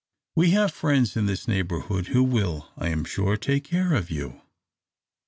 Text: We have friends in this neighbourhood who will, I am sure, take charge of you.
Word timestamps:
We 0.35 0.49
have 0.49 0.73
friends 0.73 1.15
in 1.15 1.27
this 1.27 1.47
neighbourhood 1.47 2.07
who 2.07 2.23
will, 2.23 2.71
I 2.75 2.87
am 2.89 3.03
sure, 3.05 3.37
take 3.37 3.65
charge 3.65 3.91
of 3.93 4.09
you. 4.09 4.41